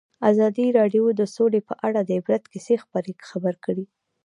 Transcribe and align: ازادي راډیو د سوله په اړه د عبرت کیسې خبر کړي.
ازادي 0.31 0.65
راډیو 0.79 1.05
د 1.19 1.21
سوله 1.35 1.59
په 1.69 1.73
اړه 1.87 1.99
د 2.03 2.09
عبرت 2.19 2.43
کیسې 2.51 2.75
خبر 3.31 3.53
کړي. 3.65 3.85